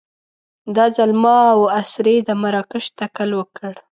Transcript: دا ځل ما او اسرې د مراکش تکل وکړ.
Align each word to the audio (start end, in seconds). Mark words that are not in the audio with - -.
دا 0.75 0.85
ځل 0.95 1.11
ما 1.23 1.37
او 1.53 1.61
اسرې 1.81 2.15
د 2.27 2.29
مراکش 2.41 2.85
تکل 2.99 3.29
وکړ. 3.35 3.73